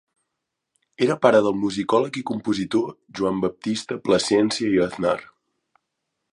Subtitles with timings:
[1.07, 5.17] Era pare del musicòleg i compositor Joan Baptista Plasència i Aznar.